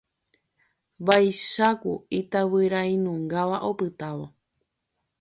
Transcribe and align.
Vaicháku 1.05 1.91
itavyrainungáva 2.19 3.57
opytávo. 3.71 4.25